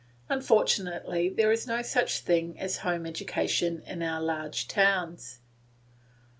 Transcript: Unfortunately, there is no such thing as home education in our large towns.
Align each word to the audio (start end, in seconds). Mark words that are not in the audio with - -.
Unfortunately, 0.29 1.29
there 1.29 1.51
is 1.51 1.67
no 1.67 1.83
such 1.83 2.21
thing 2.21 2.59
as 2.59 2.77
home 2.77 3.05
education 3.05 3.83
in 3.85 4.01
our 4.01 4.19
large 4.19 4.67
towns. 4.67 5.41